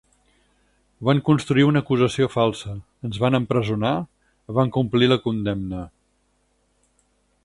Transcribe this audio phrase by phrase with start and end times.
[1.09, 2.73] Van construir una acusació falsa,
[3.09, 3.93] ens van empresonar,
[4.61, 5.87] vam complir la condemna.